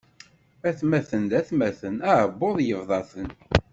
[0.67, 3.29] Atmaten d atmaten, aɛubbuḍ yebḍa-ten.